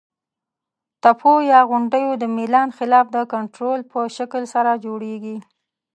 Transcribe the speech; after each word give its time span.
تپو 1.03 1.31
یا 1.51 1.59
غونډیو 1.69 2.09
د 2.17 2.23
میلان 2.37 2.69
خلاف 2.77 3.05
د 3.15 3.17
کنتور 3.33 3.77
په 3.91 3.99
شکل 4.17 4.43
سره 4.53 4.71
جوړیږي. 4.85 5.37